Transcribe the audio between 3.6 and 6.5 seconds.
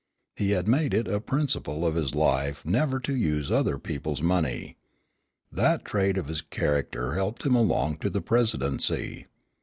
people's money. That trait of his